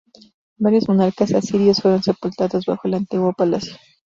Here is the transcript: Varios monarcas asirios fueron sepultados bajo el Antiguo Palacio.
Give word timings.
Varios 0.57 0.87
monarcas 0.89 1.31
asirios 1.31 1.79
fueron 1.83 2.01
sepultados 2.01 2.65
bajo 2.65 2.87
el 2.87 2.95
Antiguo 2.95 3.33
Palacio. 3.33 3.75